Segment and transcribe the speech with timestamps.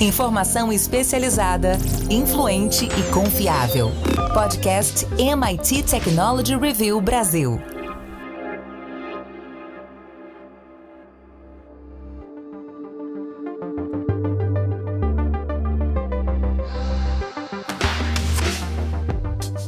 [0.00, 1.72] Informação especializada,
[2.08, 3.90] influente e confiável.
[4.32, 7.60] Podcast MIT Technology Review Brasil.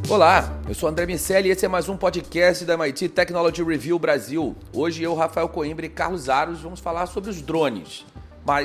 [0.08, 3.98] Olá, eu sou André Miceli e esse é mais um podcast da MIT Technology Review
[3.98, 4.56] Brasil.
[4.72, 8.06] Hoje eu, Rafael Coimbra e Carlos Aros vamos falar sobre os drones,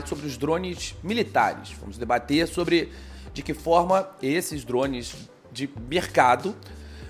[0.05, 1.73] sobre os drones militares.
[1.79, 2.91] Vamos debater sobre
[3.33, 5.15] de que forma esses drones
[5.51, 6.55] de mercado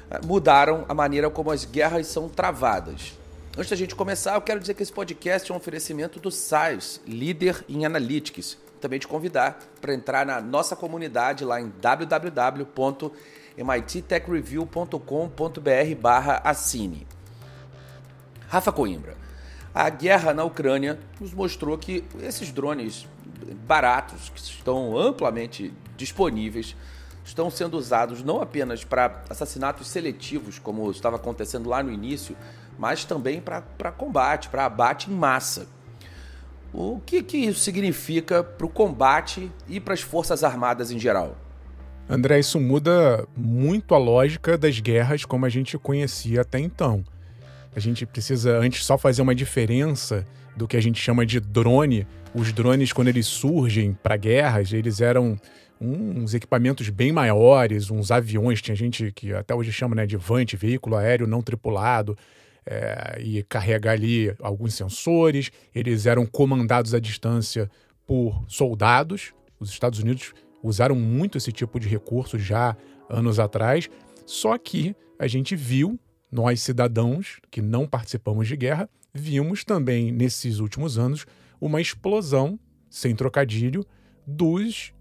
[0.10, 3.14] eh, mudaram a maneira como as guerras são travadas.
[3.58, 7.02] Antes da gente começar, eu quero dizer que esse podcast é um oferecimento do SAIS,
[7.08, 8.58] líder em Analytics.
[8.80, 13.12] Também te convidar para entrar na nossa comunidade lá em www
[13.64, 17.08] mittechreview.com.br barra assine.
[18.48, 19.18] Rafa Coimbra,
[19.78, 23.08] a guerra na Ucrânia nos mostrou que esses drones
[23.68, 26.76] baratos, que estão amplamente disponíveis,
[27.24, 32.36] estão sendo usados não apenas para assassinatos seletivos, como estava acontecendo lá no início,
[32.80, 35.68] mas também para combate, para abate em massa.
[36.74, 41.38] O que, que isso significa para o combate e para as Forças Armadas em geral?
[42.10, 47.06] André, isso muda muito a lógica das guerras como a gente conhecia até então.
[47.78, 50.26] A gente precisa antes só fazer uma diferença
[50.56, 52.08] do que a gente chama de drone.
[52.34, 55.40] Os drones, quando eles surgem para guerras, eles eram
[55.80, 58.64] uns equipamentos bem maiores, uns aviões.
[58.64, 62.18] Tinha gente que até hoje chama né, de VANT, veículo aéreo não tripulado,
[62.66, 65.52] é, e carregar ali alguns sensores.
[65.76, 67.70] Eles eram comandados à distância
[68.08, 69.36] por soldados.
[69.60, 72.76] Os Estados Unidos usaram muito esse tipo de recurso já
[73.08, 73.88] anos atrás,
[74.26, 76.00] só que a gente viu,
[76.32, 81.26] nós cidadãos que não participamos de guerra, vimos também nesses últimos anos
[81.60, 83.86] uma explosão, sem trocadilho,
[84.26, 84.94] dos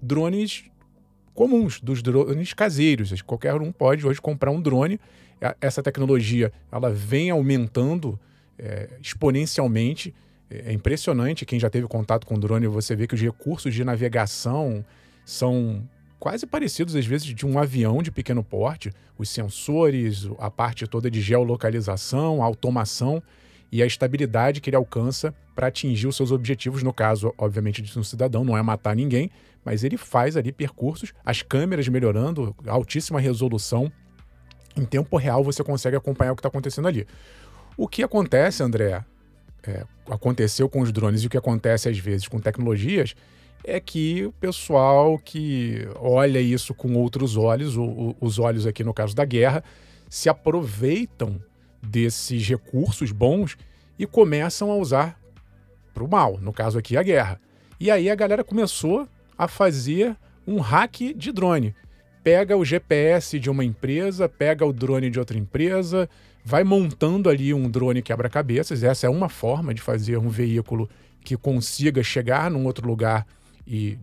[0.00, 0.64] drones
[1.32, 3.20] comuns, dos drones caseiros.
[3.22, 5.00] Qualquer um pode hoje comprar um drone.
[5.60, 8.18] Essa tecnologia ela vem aumentando
[8.58, 10.14] é, exponencialmente.
[10.48, 14.84] É impressionante quem já teve contato com drone, você vê que os recursos de navegação,
[15.24, 15.88] são
[16.24, 21.10] quase parecidos às vezes de um avião de pequeno porte, os sensores, a parte toda
[21.10, 23.22] de geolocalização, automação
[23.70, 27.98] e a estabilidade que ele alcança para atingir os seus objetivos, no caso, obviamente, de
[27.98, 29.30] um cidadão, não é matar ninguém,
[29.62, 33.92] mas ele faz ali percursos, as câmeras melhorando, altíssima resolução,
[34.74, 37.06] em tempo real você consegue acompanhar o que está acontecendo ali.
[37.76, 39.04] O que acontece, André,
[39.62, 43.14] é, aconteceu com os drones e o que acontece às vezes com tecnologias
[43.64, 47.74] é que o pessoal que olha isso com outros olhos,
[48.20, 49.64] os olhos aqui no caso da guerra,
[50.08, 51.40] se aproveitam
[51.82, 53.56] desses recursos bons
[53.98, 55.18] e começam a usar
[55.92, 57.40] para o mal, no caso aqui a guerra.
[57.80, 61.74] E aí a galera começou a fazer um hack de drone.
[62.22, 66.08] Pega o GPS de uma empresa, pega o drone de outra empresa,
[66.44, 68.82] vai montando ali um drone quebra-cabeças.
[68.82, 70.88] Essa é uma forma de fazer um veículo
[71.22, 73.26] que consiga chegar num outro lugar
[73.66, 73.98] e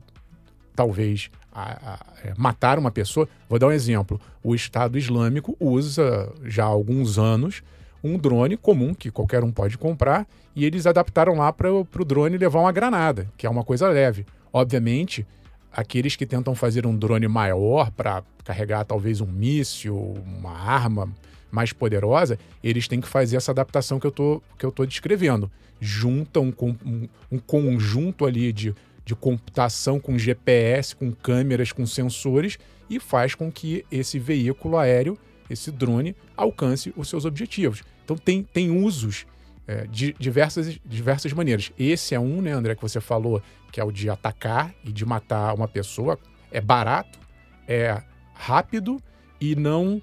[0.75, 3.27] talvez a, a, é, matar uma pessoa.
[3.49, 4.19] Vou dar um exemplo.
[4.44, 7.61] O Estado Islâmico usa já há alguns anos
[8.03, 12.38] um drone comum que qualquer um pode comprar e eles adaptaram lá para o drone
[12.38, 14.25] levar uma granada, que é uma coisa leve.
[14.51, 15.25] Obviamente,
[15.72, 21.09] aqueles que tentam fazer um drone maior para carregar talvez um míssil, uma arma
[21.51, 25.51] mais poderosa, eles têm que fazer essa adaptação que eu tô descrevendo.
[25.79, 28.73] Juntam um, um, um conjunto ali de
[29.11, 32.57] de computação com GPS, com câmeras, com sensores
[32.89, 35.17] e faz com que esse veículo aéreo,
[35.49, 37.83] esse drone, alcance os seus objetivos.
[38.05, 39.25] Então tem, tem usos
[39.67, 41.73] é, de diversas, diversas maneiras.
[41.77, 45.05] Esse é um, né, André, que você falou, que é o de atacar e de
[45.05, 46.17] matar uma pessoa.
[46.49, 47.19] É barato,
[47.67, 48.01] é
[48.33, 48.97] rápido
[49.41, 50.01] e não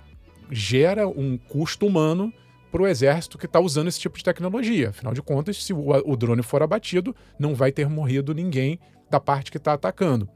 [0.50, 2.30] gera um custo humano
[2.70, 4.90] para o exército que está usando esse tipo de tecnologia.
[4.90, 8.78] Afinal de contas, se o, o drone for abatido, não vai ter morrido ninguém
[9.10, 10.28] da parte que está atacando.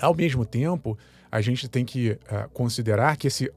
[0.00, 0.96] Ao mesmo tempo,
[1.30, 3.52] a gente tem que uh, considerar que esse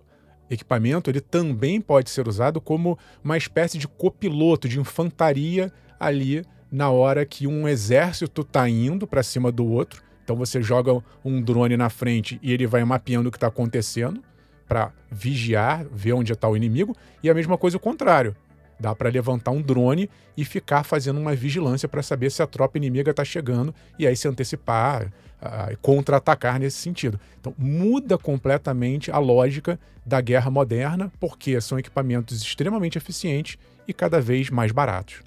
[0.50, 6.90] equipamento ele também pode ser usado como uma espécie de copiloto de infantaria ali na
[6.90, 10.02] hora que um exército está indo para cima do outro.
[10.24, 14.22] Então você joga um drone na frente e ele vai mapeando o que está acontecendo
[14.68, 18.36] para vigiar, ver onde está o inimigo, e a mesma coisa o contrário.
[18.82, 22.80] Dá para levantar um drone e ficar fazendo uma vigilância para saber se a tropa
[22.80, 27.20] inimiga está chegando e aí se antecipar, uh, contra-atacar nesse sentido.
[27.40, 33.56] Então muda completamente a lógica da guerra moderna, porque são equipamentos extremamente eficientes
[33.88, 35.22] e cada vez mais baratos.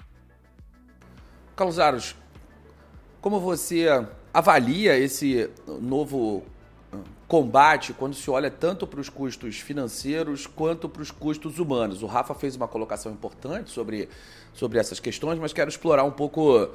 [1.55, 2.13] Carlos Aros,
[3.21, 3.87] como você
[4.33, 5.49] avalia esse
[5.81, 6.43] novo
[7.27, 12.03] combate quando se olha tanto para os custos financeiros quanto para os custos humanos.
[12.03, 14.09] O Rafa fez uma colocação importante sobre,
[14.53, 16.69] sobre essas questões, mas quero explorar um pouco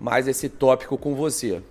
[0.00, 1.62] mais esse tópico com você.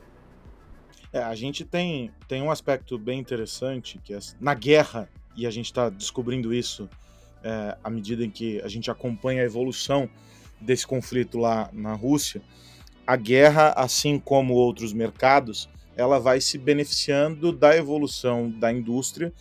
[1.11, 5.51] É, a gente tem, tem um aspecto bem interessante que é na guerra, e a
[5.51, 6.87] gente está descobrindo isso
[7.43, 10.09] é, à medida em que a gente acompanha a evolução
[10.59, 12.41] desse conflito lá na Rússia,
[13.07, 15.67] a guerra, assim como outros mercados,
[15.99, 19.33] ela vai se beneficiando da evolução da indústria,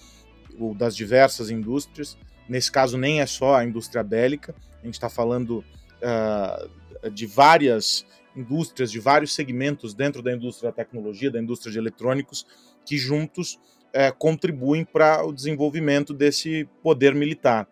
[0.59, 2.19] ou das diversas indústrias.
[2.49, 4.53] Nesse caso, nem é só a indústria bélica,
[4.83, 5.65] a gente está falando
[6.03, 11.79] uh, de várias indústrias, de vários segmentos dentro da indústria da tecnologia, da indústria de
[11.79, 12.45] eletrônicos,
[12.85, 17.69] que juntos uh, contribuem para o desenvolvimento desse poder militar.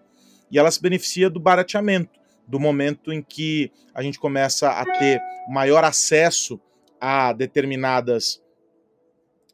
[0.49, 5.21] E ela se beneficia do barateamento, do momento em que a gente começa a ter
[5.49, 6.61] maior acesso
[7.01, 8.46] a determinadas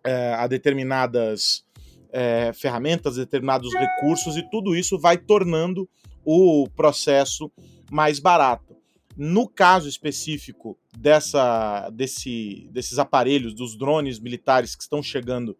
[0.04, 1.64] é, a determinadas
[2.12, 5.88] é, ferramentas, determinados recursos, e tudo isso vai tornando
[6.24, 7.50] o processo
[7.90, 8.76] mais barato.
[9.16, 15.50] No caso específico dessa, desse, desses aparelhos, dos drones militares que estão chegando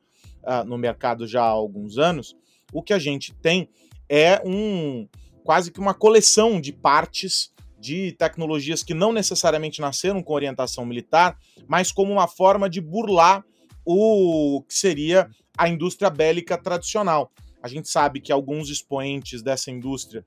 [0.42, 2.34] uh, no mercado já há alguns anos,
[2.72, 3.68] o que a gente tem
[4.08, 5.06] é um
[5.44, 11.36] quase que uma coleção de partes de tecnologias que não necessariamente nasceram com orientação militar,
[11.66, 13.44] mas como uma forma de burlar
[13.84, 17.30] o que seria a indústria bélica tradicional.
[17.62, 20.24] A gente sabe que alguns expoentes dessa indústria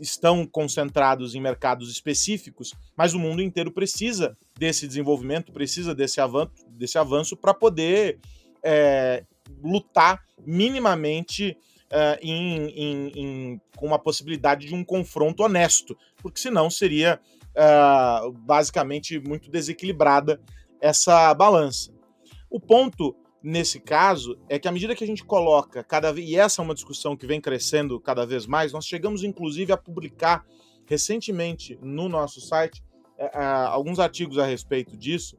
[0.00, 6.52] estão concentrados em mercados específicos, mas o mundo inteiro precisa desse desenvolvimento, precisa desse avanço,
[6.68, 8.18] desse avanço para poder
[8.62, 9.24] é,
[9.62, 11.56] lutar minimamente
[11.90, 17.20] é, em, em, em, com uma possibilidade de um confronto honesto, porque senão seria
[17.54, 17.64] é,
[18.40, 20.40] basicamente muito desequilibrada
[20.80, 21.93] essa balança.
[22.54, 26.36] O ponto nesse caso é que à medida que a gente coloca cada vez, e
[26.36, 30.46] essa é uma discussão que vem crescendo cada vez mais, nós chegamos inclusive a publicar
[30.86, 32.80] recentemente no nosso site
[33.18, 33.28] é,
[33.66, 35.36] alguns artigos a respeito disso.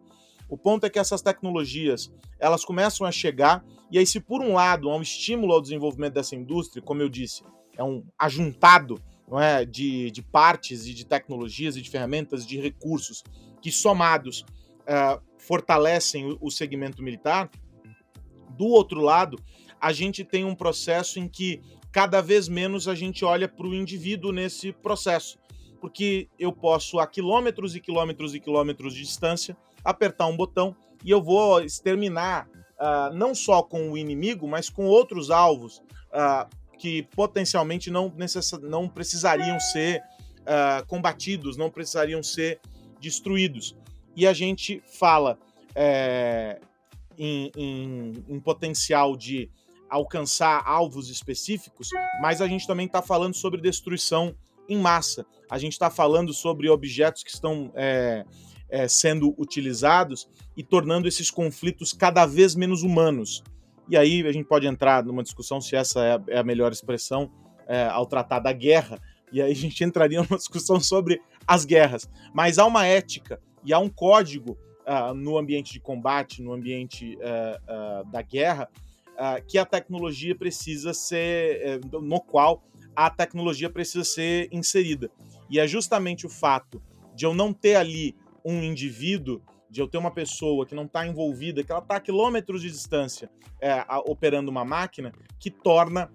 [0.50, 4.52] O ponto é que essas tecnologias elas começam a chegar e aí se por um
[4.52, 7.44] lado há um estímulo ao desenvolvimento dessa indústria, como eu disse,
[7.78, 12.60] é um ajuntado não é, de, de partes e de tecnologias e de ferramentas, de
[12.60, 13.24] recursos
[13.62, 14.46] que somados
[14.82, 17.50] uh, fortalecem o segmento militar.
[18.50, 19.38] Do outro lado,
[19.80, 21.62] a gente tem um processo em que
[21.92, 25.38] cada vez menos a gente olha para o indivíduo nesse processo.
[25.80, 31.12] Porque eu posso, a quilômetros e quilômetros e quilômetros de distância, apertar um botão e
[31.12, 35.78] eu vou exterminar uh, não só com o inimigo, mas com outros alvos
[36.10, 36.50] uh,
[36.80, 38.54] que potencialmente não, necess...
[38.54, 40.02] não precisariam ser
[40.42, 42.60] uh, combatidos, não precisariam ser
[43.00, 43.76] destruídos
[44.16, 45.38] e a gente fala
[45.76, 46.60] é,
[47.18, 49.50] em, em, em potencial de
[49.90, 51.90] alcançar alvos específicos,
[52.22, 54.36] mas a gente também está falando sobre destruição
[54.68, 55.26] em massa.
[55.50, 58.26] A gente está falando sobre objetos que estão é,
[58.70, 60.28] é, sendo utilizados
[60.58, 63.44] e tornando esses conflitos cada vez menos humanos.
[63.88, 66.72] E aí a gente pode entrar numa discussão se essa é a, é a melhor
[66.72, 67.32] expressão
[67.68, 69.00] é, ao tratar da guerra,
[69.32, 72.10] e aí a gente entraria numa discussão sobre as guerras.
[72.34, 77.18] Mas há uma ética e há um código uh, no ambiente de combate, no ambiente
[77.18, 78.70] uh, uh, da guerra,
[79.48, 82.62] que a tecnologia precisa ser, eh, no qual
[82.94, 85.10] a tecnologia precisa ser inserida.
[85.50, 86.84] E é justamente o fato
[87.16, 91.08] de eu não ter ali um indivíduo, de eu ter uma pessoa que não está
[91.08, 93.30] envolvida, que ela está a quilômetros de distância
[93.62, 96.12] é, operando uma máquina, que torna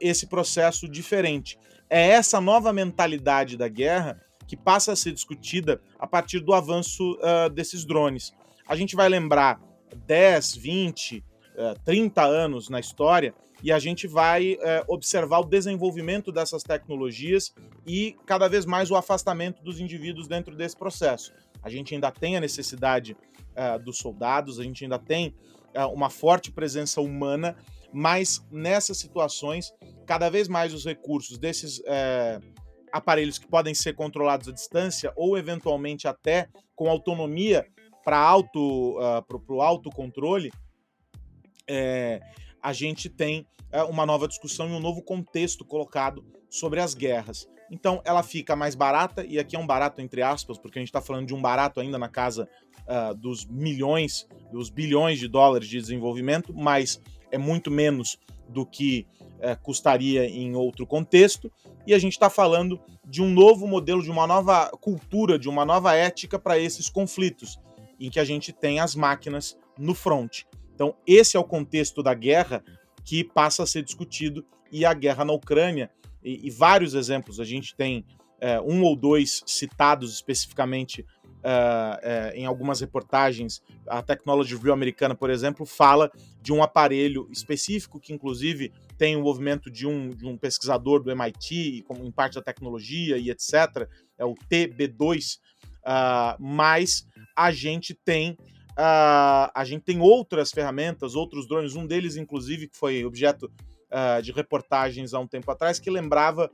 [0.00, 1.58] esse processo diferente.
[1.90, 7.12] É essa nova mentalidade da guerra que passa a ser discutida a partir do avanço
[7.14, 8.32] uh, desses drones.
[8.66, 9.60] A gente vai lembrar
[10.06, 13.34] 10, 20, uh, 30 anos na história
[13.64, 14.58] e a gente vai uh,
[14.88, 17.54] observar o desenvolvimento dessas tecnologias
[17.86, 21.32] e cada vez mais o afastamento dos indivíduos dentro desse processo.
[21.62, 23.16] A gente ainda tem a necessidade
[23.56, 25.34] uh, dos soldados, a gente ainda tem
[25.74, 27.56] uh, uma forte presença humana,
[27.90, 29.72] mas nessas situações,
[30.04, 31.80] cada vez mais os recursos desses
[32.94, 37.66] aparelhos que podem ser controlados à distância ou eventualmente até com autonomia
[38.04, 40.52] para auto, uh, pro, autocontrole,
[41.66, 42.20] é,
[42.62, 47.48] a gente tem uh, uma nova discussão e um novo contexto colocado sobre as guerras.
[47.68, 50.90] Então ela fica mais barata, e aqui é um barato entre aspas, porque a gente
[50.90, 52.48] está falando de um barato ainda na casa
[52.86, 57.00] uh, dos milhões, dos bilhões de dólares de desenvolvimento, mas
[57.32, 59.04] é muito menos do que
[59.40, 61.52] é, custaria em outro contexto,
[61.86, 65.64] e a gente está falando de um novo modelo, de uma nova cultura, de uma
[65.64, 67.58] nova ética para esses conflitos,
[68.00, 70.42] em que a gente tem as máquinas no front.
[70.74, 72.64] Então, esse é o contexto da guerra
[73.04, 75.90] que passa a ser discutido e a guerra na Ucrânia,
[76.22, 78.04] e, e vários exemplos, a gente tem
[78.40, 81.06] é, um ou dois citados especificamente
[81.44, 86.10] Uh, uh, em algumas reportagens, a Technology Review americana, por exemplo, fala
[86.40, 91.10] de um aparelho específico que, inclusive, tem o envolvimento de um, de um pesquisador do
[91.10, 93.86] MIT, como em parte da tecnologia e etc.
[94.16, 95.40] É o TB2, uh,
[95.84, 98.38] ah, mas a gente tem
[98.76, 103.48] a gente tem outras ferramentas, outros drones, um deles, inclusive, que foi objeto
[104.20, 106.50] de reportagens há um tempo atrás, que lembrava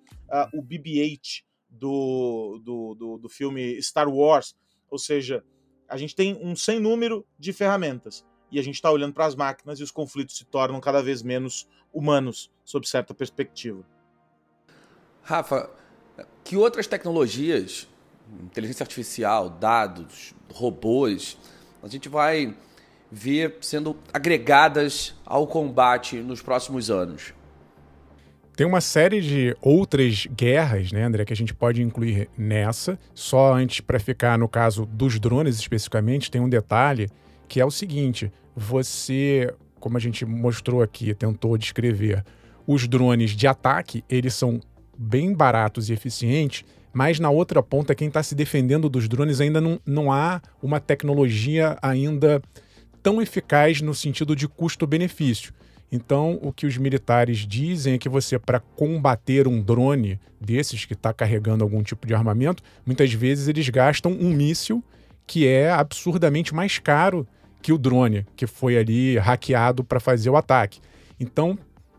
[0.52, 4.54] o BB-8 do, do, do, do filme Star Wars,
[4.90, 5.44] ou seja,
[5.88, 9.34] a gente tem um sem número de ferramentas e a gente está olhando para as
[9.34, 13.84] máquinas e os conflitos se tornam cada vez menos humanos, sob certa perspectiva.
[15.22, 15.70] Rafa,
[16.42, 17.88] que outras tecnologias,
[18.42, 21.36] inteligência artificial, dados, robôs,
[21.82, 22.56] a gente vai
[23.10, 27.34] ver sendo agregadas ao combate nos próximos anos?
[28.60, 32.98] Tem uma série de outras guerras, né, André, que a gente pode incluir nessa.
[33.14, 37.08] Só antes, para ficar no caso dos drones especificamente, tem um detalhe
[37.48, 42.22] que é o seguinte: você, como a gente mostrou aqui, tentou descrever,
[42.66, 44.60] os drones de ataque, eles são
[44.94, 46.62] bem baratos e eficientes,
[46.92, 50.78] mas na outra ponta, quem está se defendendo dos drones ainda não, não há uma
[50.78, 52.42] tecnologia ainda
[53.02, 55.50] tão eficaz no sentido de custo-benefício.
[55.92, 60.92] Então, o que os militares dizem é que você, para combater um drone desses que
[60.92, 64.84] está carregando algum tipo de armamento, muitas vezes eles gastam um míssil
[65.26, 67.26] que é absurdamente mais caro
[67.60, 70.80] que o drone que foi ali hackeado para fazer o ataque.
[71.18, 71.58] Então,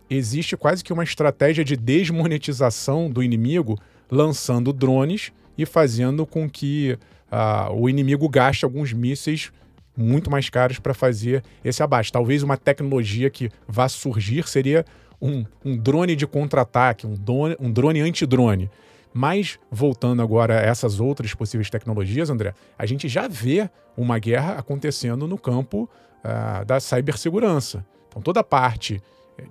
[0.09, 3.77] existe quase que uma estratégia de desmonetização do inimigo,
[4.09, 6.97] lançando drones e fazendo com que
[7.31, 9.51] uh, o inimigo gaste alguns mísseis
[9.95, 12.11] muito mais caros para fazer esse abate.
[12.11, 14.85] Talvez uma tecnologia que vá surgir seria
[15.21, 18.69] um, um drone de contra-ataque, um drone, um drone anti-drone.
[19.13, 24.53] Mas, voltando agora a essas outras possíveis tecnologias, André, a gente já vê uma guerra
[24.53, 25.89] acontecendo no campo
[26.23, 27.85] uh, da cibersegurança.
[28.07, 29.01] Então, toda a parte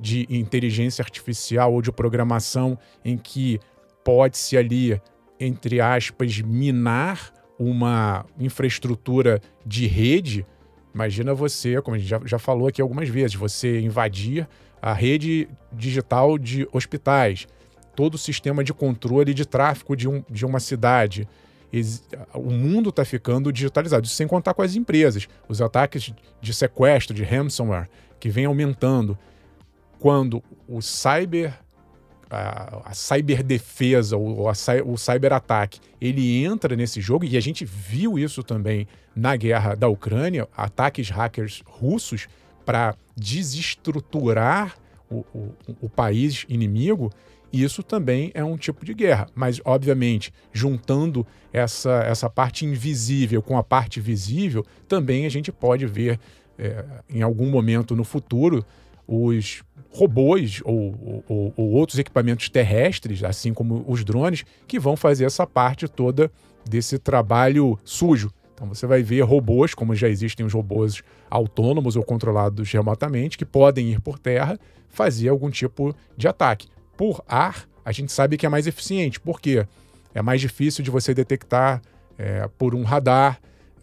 [0.01, 3.61] de inteligência artificial ou de programação em que
[4.03, 5.01] pode-se ali,
[5.39, 10.47] entre aspas, minar uma infraestrutura de rede,
[10.95, 14.49] imagina você, como a gente já, já falou aqui algumas vezes, você invadir
[14.81, 17.47] a rede digital de hospitais,
[17.95, 21.29] todo o sistema de controle de tráfego de, um, de uma cidade.
[22.33, 25.29] O mundo está ficando digitalizado, isso sem contar com as empresas.
[25.47, 29.19] Os ataques de sequestro, de ransomware, que vem aumentando.
[29.99, 31.61] Quando o cyber
[32.31, 34.53] a, a cyberdefesa, o, a,
[34.85, 39.89] o cyberataque, ele entra nesse jogo, e a gente viu isso também na guerra da
[39.89, 42.29] Ucrânia, ataques hackers russos
[42.65, 44.77] para desestruturar
[45.11, 47.11] o, o, o país inimigo,
[47.53, 49.27] isso também é um tipo de guerra.
[49.35, 55.85] Mas, obviamente, juntando essa, essa parte invisível com a parte visível, também a gente pode
[55.85, 56.21] ver
[56.57, 58.65] é, em algum momento no futuro
[59.11, 65.25] os robôs ou, ou, ou, outros equipamentos terrestres, assim como os drones, que vão fazer
[65.25, 66.31] essa parte toda
[66.65, 68.31] desse trabalho sujo.
[68.55, 73.45] Então você vai ver robôs, como já existem os robôs autônomos ou controlados remotamente, que
[73.45, 76.69] podem ir por terra fazer algum tipo de ataque.
[76.97, 79.67] Por ar, a gente sabe que é mais eficiente, porque
[80.15, 81.83] é mais difícil de você detectar
[82.17, 83.41] é, por um radar,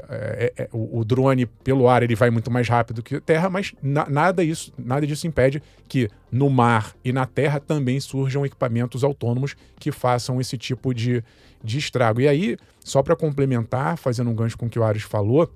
[0.10, 3.50] é, é, o, o, drone pelo ar ele vai muito mais rápido que a terra,
[3.50, 8.46] mas na, nada, isso, nada disso impede que no mar e na terra também surjam
[8.46, 11.24] equipamentos autônomos que façam esse tipo de,
[11.64, 12.22] de estrago.
[12.22, 15.52] E aí, só para complementar, fazendo um gancho com o que o Ares falou,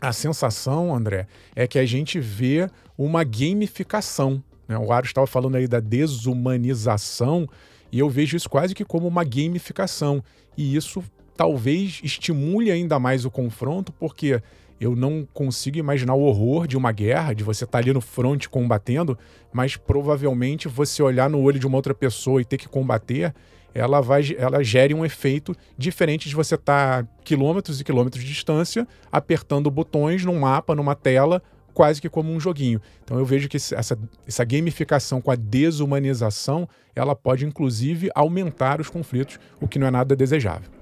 [0.00, 4.42] a sensação, André, é que a gente vê uma gamificação.
[4.68, 4.76] Né?
[4.76, 7.48] O Ares estava falando aí da desumanização,
[7.90, 10.22] e eu vejo isso quase que como uma gamificação.
[10.56, 11.02] E isso
[11.42, 14.40] talvez estimule ainda mais o confronto, porque
[14.80, 18.00] eu não consigo imaginar o horror de uma guerra, de você estar tá ali no
[18.00, 19.18] front combatendo,
[19.52, 23.34] mas provavelmente você olhar no olho de uma outra pessoa e ter que combater,
[23.74, 28.28] ela vai ela gere um efeito diferente de você estar tá quilômetros e quilômetros de
[28.28, 31.42] distância apertando botões num mapa, numa tela,
[31.74, 32.80] quase que como um joguinho.
[33.02, 38.88] Então eu vejo que essa, essa gamificação com a desumanização, ela pode inclusive aumentar os
[38.88, 40.81] conflitos, o que não é nada desejável.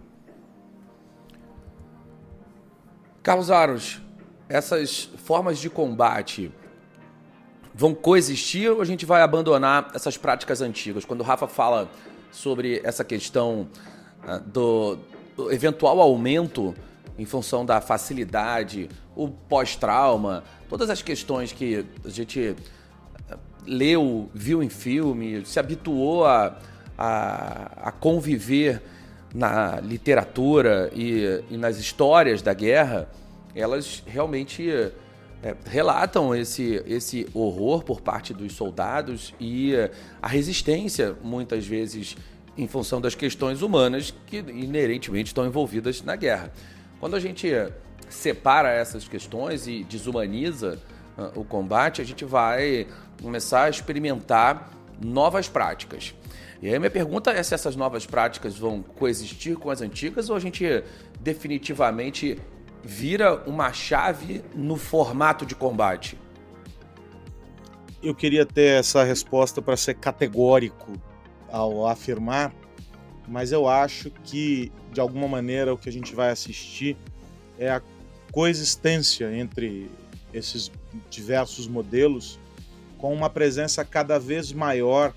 [3.23, 4.01] Carlos Aros,
[4.49, 6.51] essas formas de combate
[7.75, 11.05] vão coexistir ou a gente vai abandonar essas práticas antigas?
[11.05, 11.91] Quando o Rafa fala
[12.31, 13.69] sobre essa questão
[14.25, 14.99] uh, do,
[15.37, 16.75] do, eventual aumento
[17.19, 22.57] em função da facilidade, o pós-trauma, todas as questões que a gente
[23.67, 26.57] leu, viu em filme, se habituou a,
[26.97, 28.83] a, a conviver
[29.35, 33.09] na literatura e, e, nas histórias da guerra,
[33.55, 34.71] elas realmente
[35.43, 39.73] é, relatam esse, esse horror por parte dos soldados e
[40.21, 42.17] a resistência, muitas vezes,
[42.57, 46.53] em função das questões humanas que inerentemente estão envolvidas na guerra.
[46.99, 47.49] Quando a gente
[48.09, 50.79] separa essas questões e desumaniza
[51.17, 52.87] uh, o combate, a gente vai
[53.23, 54.71] começar a experimentar
[55.03, 56.15] novas práticas.
[56.63, 60.37] E aí minha pergunta é se essas novas práticas vão coexistir com as antigas ou
[60.37, 60.85] a gente
[61.19, 62.39] definitivamente
[62.85, 66.19] vira uma chave no formato de combate?
[68.03, 70.93] Eu queria ter essa resposta para ser categórico
[71.51, 72.53] ao afirmar,
[73.27, 76.97] mas eu acho que de alguma maneira o que a gente vai assistir
[77.59, 77.83] é a
[78.33, 79.91] coexistência entre
[80.33, 80.71] esses
[81.09, 82.39] diversos modelos
[82.99, 85.15] com uma presença cada vez maior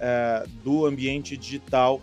[0.00, 2.00] é, do ambiente digital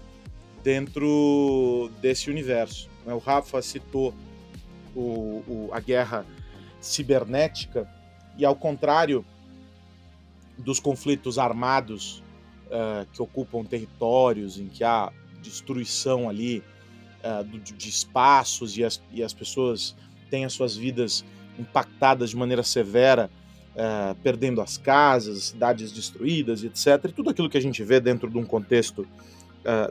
[0.63, 2.89] dentro desse universo.
[3.05, 4.13] O Rafa citou
[4.95, 6.25] o, o, a guerra
[6.81, 7.89] cibernética
[8.37, 9.25] e, ao contrário
[10.57, 12.23] dos conflitos armados
[12.65, 15.11] uh, que ocupam territórios, em que há
[15.41, 16.63] destruição ali
[17.23, 19.95] uh, de espaços e as, e as pessoas
[20.29, 21.23] têm as suas vidas
[21.59, 23.29] impactadas de maneira severa,
[23.77, 27.05] uh, perdendo as casas, cidades destruídas, etc.
[27.05, 29.07] E tudo aquilo que a gente vê dentro de um contexto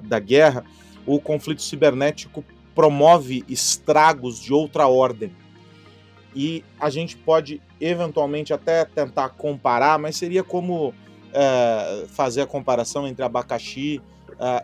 [0.05, 0.65] da guerra,
[1.05, 2.43] o conflito cibernético
[2.75, 5.31] promove estragos de outra ordem.
[6.35, 10.95] E a gente pode eventualmente até tentar comparar, mas seria como
[11.31, 14.01] é, fazer a comparação entre abacaxi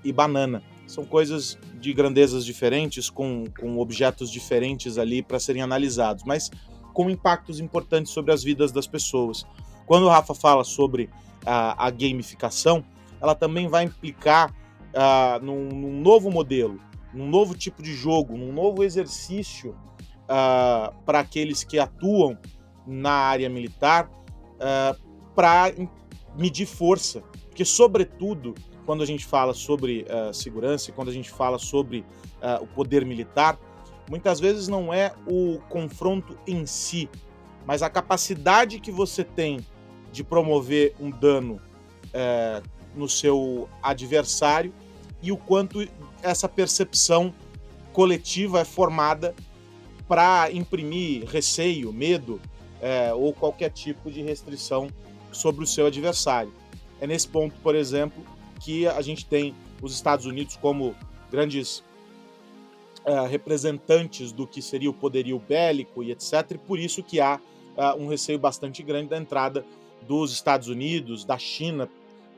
[0.02, 0.62] e banana.
[0.86, 6.50] São coisas de grandezas diferentes, com, com objetos diferentes ali para serem analisados, mas
[6.92, 9.46] com impactos importantes sobre as vidas das pessoas.
[9.86, 11.10] Quando o Rafa fala sobre
[11.44, 12.84] a, a gamificação,
[13.20, 16.78] ela também vai implicar uh, num, num novo modelo,
[17.12, 19.76] num novo tipo de jogo, num novo exercício
[21.04, 22.38] para aqueles que atuam
[22.86, 24.10] na área militar
[25.34, 25.72] para
[26.38, 27.22] medir força.
[27.48, 28.54] Porque, sobretudo,
[28.86, 32.02] quando a gente fala sobre segurança quando a gente fala sobre
[32.62, 33.58] o poder militar,
[34.12, 37.08] muitas vezes não é o confronto em si,
[37.64, 39.64] mas a capacidade que você tem
[40.12, 41.58] de promover um dano
[42.12, 42.62] eh,
[42.94, 44.70] no seu adversário
[45.22, 45.88] e o quanto
[46.22, 47.32] essa percepção
[47.94, 49.34] coletiva é formada
[50.06, 52.38] para imprimir receio, medo
[52.82, 54.88] é, ou qualquer tipo de restrição
[55.32, 56.52] sobre o seu adversário.
[57.00, 58.22] É nesse ponto, por exemplo,
[58.60, 60.94] que a gente tem os Estados Unidos como
[61.30, 61.82] grandes
[63.04, 66.52] é, representantes do que seria o poderio bélico e etc.
[66.52, 67.40] E por isso que há
[67.76, 69.64] é, um receio bastante grande da entrada
[70.06, 71.88] dos Estados Unidos, da China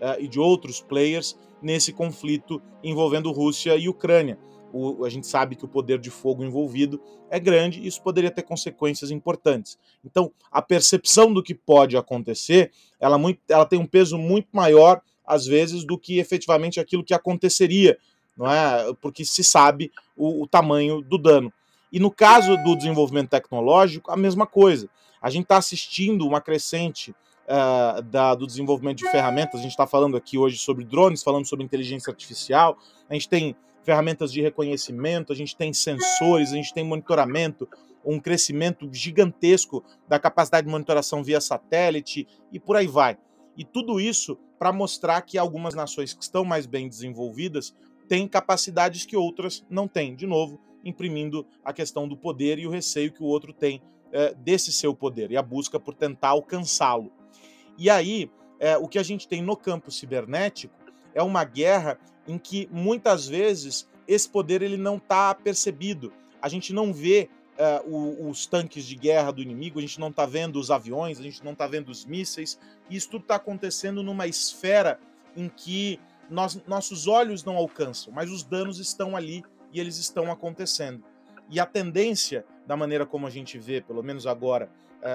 [0.00, 4.38] é, e de outros players nesse conflito envolvendo Rússia e Ucrânia.
[4.72, 7.00] O, a gente sabe que o poder de fogo envolvido
[7.30, 9.78] é grande e isso poderia ter consequências importantes.
[10.04, 15.00] Então, a percepção do que pode acontecer, ela, muito, ela tem um peso muito maior,
[15.24, 17.98] às vezes, do que efetivamente aquilo que aconteceria,
[18.36, 18.92] não é?
[19.00, 21.52] Porque se sabe o, o tamanho do dano.
[21.92, 24.88] E no caso do desenvolvimento tecnológico, a mesma coisa.
[25.22, 29.60] A gente está assistindo uma crescente uh, da, do desenvolvimento de ferramentas.
[29.60, 32.76] A gente está falando aqui hoje sobre drones, falando sobre inteligência artificial.
[33.08, 37.68] A gente tem ferramentas de reconhecimento, a gente tem sensores, a gente tem monitoramento,
[38.04, 43.16] um crescimento gigantesco da capacidade de monitoração via satélite e por aí vai.
[43.56, 47.74] E tudo isso para mostrar que algumas nações que estão mais bem desenvolvidas
[48.08, 50.14] têm capacidades que outras não têm.
[50.14, 54.34] De novo, imprimindo a questão do poder e o receio que o outro tem é,
[54.34, 57.10] desse seu poder e a busca por tentar alcançá-lo.
[57.76, 60.74] E aí, é, o que a gente tem no campo cibernético
[61.14, 66.12] é uma guerra em que muitas vezes esse poder ele não está percebido.
[66.40, 70.26] A gente não vê é, os tanques de guerra do inimigo, a gente não está
[70.26, 72.58] vendo os aviões, a gente não está vendo os mísseis.
[72.88, 75.00] E isso tudo está acontecendo numa esfera
[75.36, 75.98] em que
[76.30, 81.04] nós, nossos olhos não alcançam, mas os danos estão ali e eles estão acontecendo.
[81.50, 84.70] E a tendência, da maneira como a gente vê, pelo menos agora,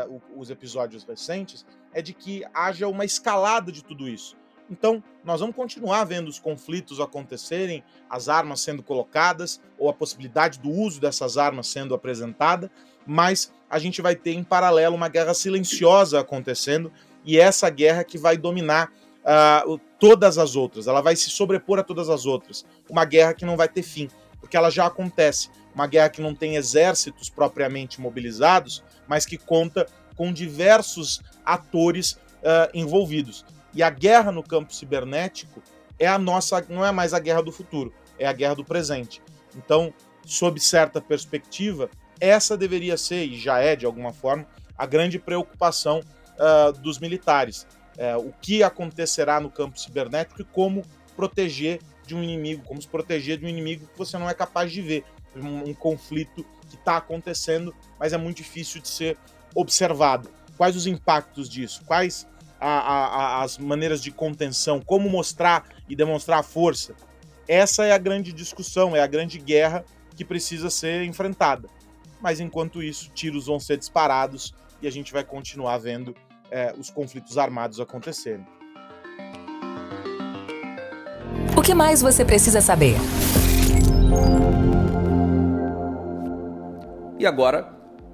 [0.07, 4.37] uh, os episódios recentes, é de que haja uma escalada de tudo isso.
[4.69, 10.59] Então, nós vamos continuar vendo os conflitos acontecerem, as armas sendo colocadas, ou a possibilidade
[10.59, 12.69] do uso dessas armas sendo apresentada,
[13.05, 16.91] mas a gente vai ter em paralelo uma guerra silenciosa acontecendo,
[17.25, 18.91] e é essa guerra que vai dominar
[19.23, 22.65] uh, todas as outras, ela vai se sobrepor a todas as outras.
[22.89, 24.09] Uma guerra que não vai ter fim,
[24.39, 25.49] porque ela já acontece.
[25.75, 29.85] Uma guerra que não tem exércitos propriamente mobilizados, mas que conta
[30.15, 33.45] com diversos atores uh, envolvidos.
[33.73, 35.61] E a guerra no campo cibernético
[35.97, 39.21] é a nossa, não é mais a guerra do futuro, é a guerra do presente.
[39.55, 39.93] Então,
[40.25, 45.99] sob certa perspectiva, essa deveria ser, e já é de alguma forma, a grande preocupação
[45.99, 47.67] uh, dos militares.
[47.97, 50.83] Uh, o que acontecerá no campo cibernético e como
[51.15, 54.71] proteger de um inimigo, como se proteger de um inimigo que você não é capaz
[54.71, 55.03] de ver.
[55.35, 59.17] Um, um conflito que está acontecendo, mas é muito difícil de ser
[59.53, 60.29] observado.
[60.57, 61.83] Quais os impactos disso?
[61.85, 62.27] Quais
[62.59, 64.81] a, a, as maneiras de contenção?
[64.81, 66.95] Como mostrar e demonstrar a força?
[67.47, 69.83] Essa é a grande discussão, é a grande guerra
[70.15, 71.69] que precisa ser enfrentada.
[72.21, 76.15] Mas enquanto isso, tiros vão ser disparados e a gente vai continuar vendo
[76.51, 78.45] é, os conflitos armados acontecerem.
[81.57, 82.95] O que mais você precisa saber?
[87.17, 87.69] E agora,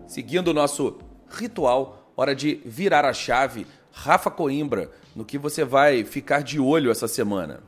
[0.08, 0.98] seguindo o nosso
[1.30, 3.68] ritual, hora de virar a chave.
[3.92, 7.62] Rafa Coimbra, no que você vai ficar de olho essa semana?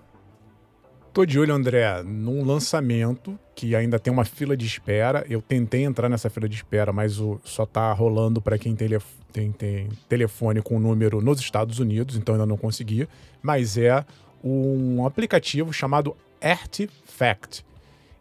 [1.17, 5.25] Tô de olho, André, num lançamento que ainda tem uma fila de espera.
[5.27, 8.87] Eu tentei entrar nessa fila de espera, mas o, só tá rolando para quem tem,
[9.33, 13.09] tem, tem, telefone com número nos Estados Unidos, então ainda não consegui.
[13.41, 14.05] Mas é
[14.43, 17.65] um aplicativo chamado Artifact.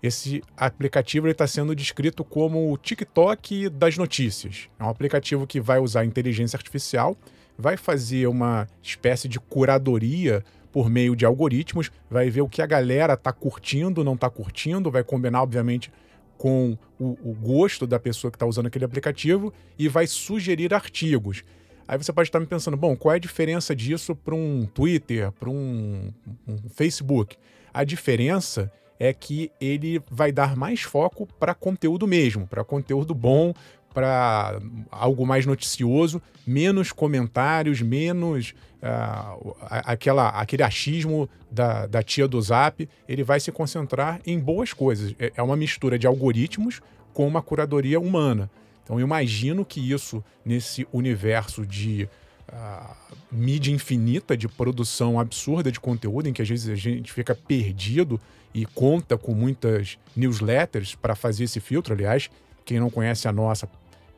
[0.02, 4.70] Esse aplicativo está sendo descrito como o TikTok das notícias.
[4.80, 7.14] É um aplicativo que vai usar inteligência artificial,
[7.59, 12.66] vai fazer uma espécie de curadoria por meio de algoritmos, vai ver o que a
[12.66, 15.92] galera está curtindo, não está curtindo, vai combinar, obviamente,
[16.37, 21.42] com o, o gosto da pessoa que está usando aquele aplicativo e vai sugerir artigos.
[21.88, 25.31] Aí você pode estar me pensando, bom, qual é a diferença disso para um Twitter,
[25.33, 26.12] para um,
[26.46, 27.37] um, Facebook?
[27.72, 33.55] A diferença é que ele vai dar mais foco para conteúdo mesmo, para conteúdo bom,
[33.96, 42.38] para algo mais noticioso, menos comentários, menos uh, aquela, aquele achismo da, da tia do
[42.42, 42.87] Zap.
[43.09, 45.14] Ele vai se concentrar em boas coisas.
[45.18, 46.82] É, é uma mistura de algoritmos
[47.14, 48.50] com uma curadoria humana.
[48.85, 52.06] Então, eu imagino que isso, nesse universo de
[52.52, 52.94] uh,
[53.32, 58.20] mídia infinita, de produção absurda de conteúdo, em que às vezes a gente fica perdido
[58.52, 61.94] e conta com muitas newsletters para fazer esse filtro.
[61.94, 62.28] Aliás,
[62.62, 63.66] quem não conhece a nossa,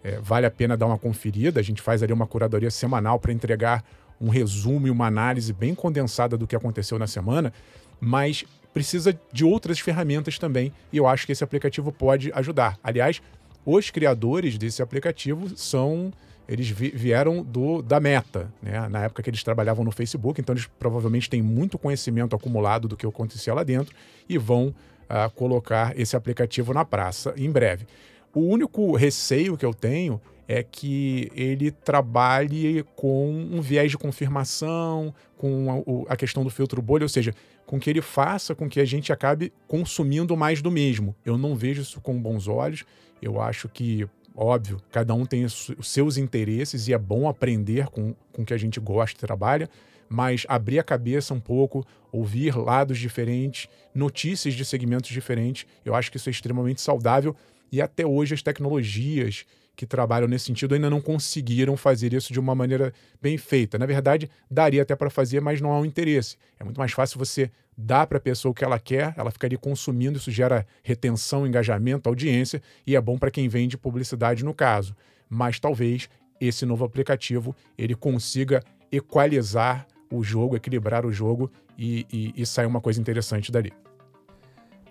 [0.08, 1.60] é, vale a pena dar uma conferida.
[1.60, 3.84] A gente faz ali uma curadoria semanal para entregar
[4.20, 7.52] um resumo e uma análise bem condensada do que aconteceu na semana,
[8.00, 12.78] mas precisa de outras ferramentas também, e eu acho que esse aplicativo pode ajudar.
[12.82, 13.22] Aliás,
[13.64, 16.12] os criadores desse aplicativo são
[16.48, 18.88] eles vieram do da Meta, né?
[18.88, 22.96] Na época que eles trabalhavam no Facebook, então eles provavelmente têm muito conhecimento acumulado do
[22.96, 23.94] que acontecia lá dentro
[24.26, 27.86] e vão uh, colocar esse aplicativo na praça em breve.
[28.34, 35.14] O único receio que eu tenho é que ele trabalhe com um viés de confirmação,
[35.36, 37.34] com a, a, questão do filtro bolha, ou seja,
[37.66, 41.14] com que ele faça com que a gente acabe consumindo mais do mesmo.
[41.22, 42.84] Eu não vejo isso com bons olhos.
[43.20, 48.14] Eu acho que, óbvio, cada um tem os seus interesses e é bom aprender com
[48.36, 49.68] o que a gente gosta e trabalha,
[50.08, 56.10] mas abrir a cabeça um pouco, ouvir lados diferentes, notícias de segmentos diferentes, eu acho
[56.10, 57.36] que isso é extremamente saudável.
[57.70, 59.44] E até hoje as tecnologias
[59.76, 62.92] que trabalham nesse sentido ainda não conseguiram fazer isso de uma maneira
[63.22, 63.78] bem feita.
[63.78, 66.36] Na verdade, daria até para fazer, mas não há um interesse.
[66.58, 69.56] É muito mais fácil você dar para a pessoa o que ela quer, ela ficaria
[69.56, 74.96] consumindo, isso gera retenção, engajamento, audiência e é bom para quem vende publicidade no caso.
[75.30, 76.08] Mas talvez
[76.40, 82.66] esse novo aplicativo ele consiga equalizar o jogo, equilibrar o jogo e, e, e sair
[82.66, 83.72] uma coisa interessante dali.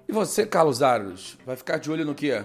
[0.07, 2.43] E você, Carlos Aros, vai ficar de olho no quê?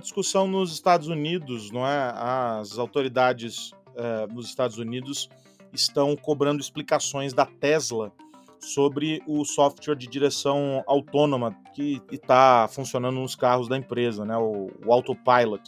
[0.00, 2.12] discussão nos Estados Unidos, não é?
[2.14, 5.28] As autoridades uh, nos Estados Unidos
[5.72, 8.12] estão cobrando explicações da Tesla
[8.60, 14.36] sobre o software de direção autônoma que está funcionando nos carros da empresa, né?
[14.36, 15.62] O, o Autopilot.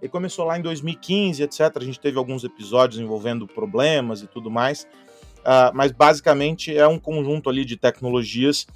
[0.00, 1.60] Ele começou lá em 2015, etc.
[1.76, 4.86] A gente teve alguns episódios envolvendo problemas e tudo mais,
[5.42, 8.66] uh, mas basicamente é um conjunto ali de tecnologias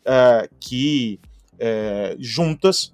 [0.00, 1.20] uh, que
[1.54, 2.92] uh, juntas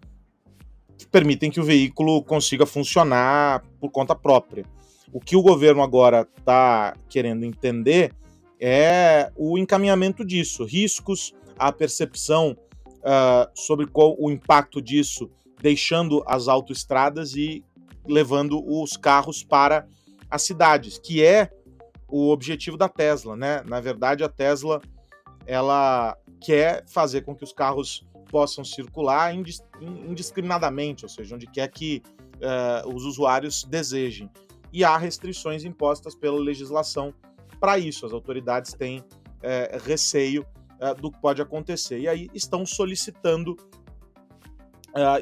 [1.10, 4.64] permitem que o veículo consiga funcionar por conta própria.
[5.12, 8.12] O que o governo agora está querendo entender
[8.60, 12.56] é o encaminhamento disso, riscos, a percepção
[12.98, 17.64] uh, sobre qual o impacto disso, deixando as autoestradas e
[18.06, 19.86] levando os carros para
[20.30, 21.50] as cidades, que é
[22.10, 23.62] o objetivo da Tesla, né?
[23.66, 24.80] Na verdade, a Tesla
[25.46, 29.34] ela quer fazer com que os carros possam circular
[30.08, 32.02] indiscriminadamente, ou seja, onde quer que
[32.36, 34.30] uh, os usuários desejem.
[34.72, 37.12] e há restrições impostas pela legislação
[37.58, 38.06] para isso.
[38.06, 39.04] As autoridades têm
[39.42, 40.46] é, receio
[40.78, 43.56] é, do que pode acontecer e aí estão solicitando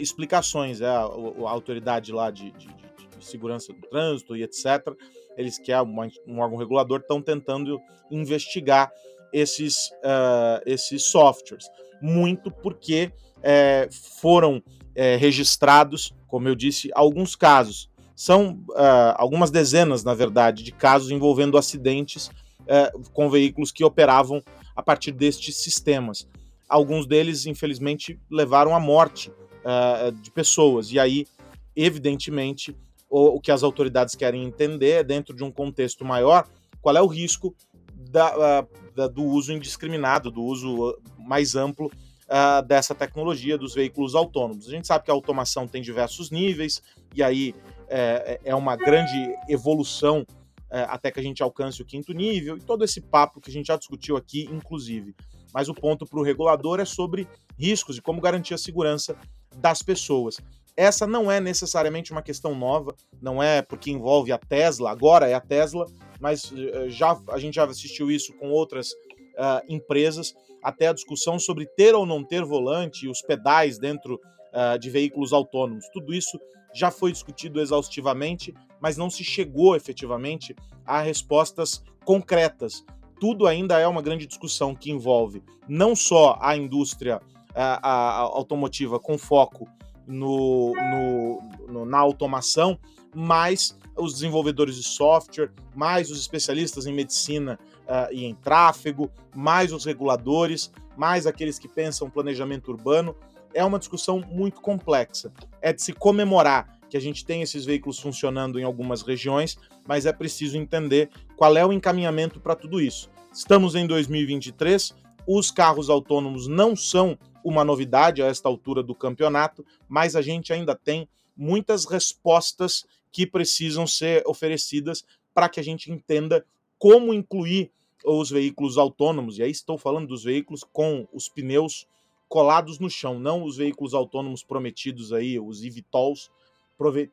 [0.00, 0.80] explicações.
[0.82, 4.94] É, a, a, autoridade lá de, de, de, segurança do trânsito e etc.
[5.38, 8.92] Eles que é um órgão regulador estão tentando investigar
[9.32, 11.66] esses, uh, esses softwares.
[12.02, 13.88] Muito porque é,
[14.20, 14.62] foram
[14.94, 17.88] é, registrados, como eu disse, alguns casos.
[18.14, 24.42] São uh, algumas dezenas, na verdade, de casos envolvendo acidentes uh, com veículos que operavam
[24.74, 26.26] a partir destes sistemas.
[26.68, 30.90] Alguns deles, infelizmente, levaram à morte uh, de pessoas.
[30.90, 31.28] E aí,
[31.76, 32.76] evidentemente,
[33.08, 36.46] o, o, que as autoridades querem entender é, dentro de um contexto maior,
[36.80, 37.54] qual é o risco
[37.94, 44.68] da, da, do uso indiscriminado, do uso mais amplo uh, dessa tecnologia dos veículos autônomos.
[44.68, 46.82] A gente sabe que a automação tem diversos níveis,
[47.14, 47.54] e aí
[47.88, 50.26] é, é uma grande evolução
[50.70, 53.52] é, até que a gente alcance o quinto nível, e todo esse papo que a
[53.52, 55.14] gente já discutiu aqui, inclusive.
[55.52, 57.26] Mas o ponto para o regulador é sobre
[57.58, 59.16] riscos e como garantir a segurança
[59.56, 60.38] das pessoas.
[60.78, 65.34] Essa não é necessariamente uma questão nova, não é porque envolve a Tesla, agora é
[65.34, 65.84] a Tesla,
[66.20, 71.36] mas uh, já a gente já assistiu isso com outras uh, empresas até a discussão
[71.36, 74.20] sobre ter ou não ter volante e os pedais dentro
[74.54, 75.84] uh, de veículos autônomos.
[75.92, 76.38] Tudo isso
[76.72, 80.54] já foi discutido exaustivamente, mas não se chegou efetivamente
[80.86, 82.84] a respostas concretas.
[83.18, 87.20] Tudo ainda é uma grande discussão que envolve não só a indústria
[87.52, 89.66] a, a automotiva com foco
[90.08, 92.78] no, no, no, na automação,
[93.14, 99.72] mas os desenvolvedores de software, mais os especialistas em medicina uh, e em tráfego, mais
[99.72, 103.14] os reguladores, mais aqueles que pensam planejamento urbano.
[103.52, 105.32] É uma discussão muito complexa.
[105.60, 110.06] É de se comemorar que a gente tem esses veículos funcionando em algumas regiões, mas
[110.06, 113.10] é preciso entender qual é o encaminhamento para tudo isso.
[113.32, 114.94] Estamos em 2023,
[115.30, 120.54] os carros autônomos não são uma novidade a esta altura do campeonato, mas a gente
[120.54, 126.46] ainda tem muitas respostas que precisam ser oferecidas para que a gente entenda
[126.78, 127.70] como incluir
[128.06, 131.86] os veículos autônomos, e aí estou falando dos veículos com os pneus
[132.26, 136.30] colados no chão, não os veículos autônomos prometidos aí, os eVTOLs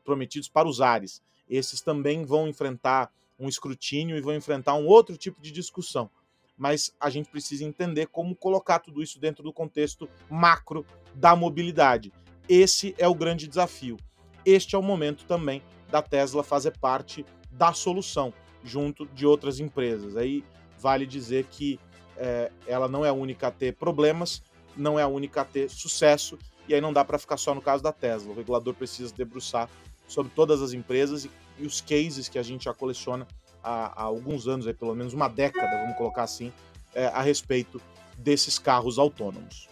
[0.05, 1.21] prometidos para os ares.
[1.49, 6.09] Esses também vão enfrentar um escrutínio e vão enfrentar um outro tipo de discussão.
[6.57, 12.11] Mas a gente precisa entender como colocar tudo isso dentro do contexto macro da mobilidade.
[12.47, 13.97] Esse é o grande desafio.
[14.45, 20.15] Este é o momento também da Tesla fazer parte da solução, junto de outras empresas.
[20.15, 20.43] Aí
[20.77, 21.79] vale dizer que
[22.17, 24.43] é, ela não é a única a ter problemas,
[24.75, 26.37] não é a única a ter sucesso,
[26.67, 28.31] e aí não dá para ficar só no caso da Tesla.
[28.31, 29.69] O regulador precisa debruçar
[30.07, 33.27] sobre todas as empresas e, e os cases que a gente já coleciona
[33.65, 36.53] há, há, alguns anos, aí, pelo menos uma década, vamos colocar assim,
[36.93, 37.81] é, a respeito
[38.17, 39.67] desses carros autônomos.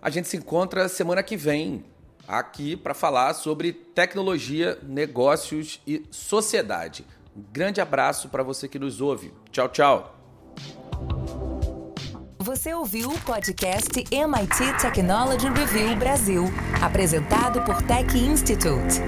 [0.00, 1.84] A gente se encontra semana que vem
[2.26, 7.04] aqui para falar sobre tecnologia, negócios e sociedade.
[7.36, 9.32] Um grande abraço para você que nos ouve.
[9.50, 10.18] Tchau, tchau.
[12.38, 16.44] Você ouviu o podcast MIT Technology Review Brasil,
[16.82, 19.00] apresentado por Tech Institute.